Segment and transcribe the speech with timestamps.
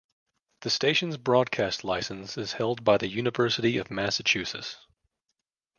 [0.61, 4.77] The station's broadcast license is held by the University of Massachusetts.